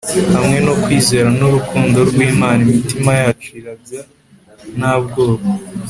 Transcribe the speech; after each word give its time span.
hamwe 0.33 0.57
no 0.65 0.73
kwizera 0.81 1.27
nurukundo 1.37 1.97
rwimana 2.09 2.59
imitima 2.67 3.11
yacu 3.21 3.49
irabya 3.59 4.01
nta 4.77 4.93
bwoba 5.03 5.47